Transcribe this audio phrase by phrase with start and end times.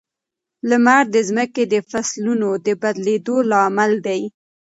[0.69, 4.21] لمر د ځمکې د فصلونو د بدلېدو لامل دی.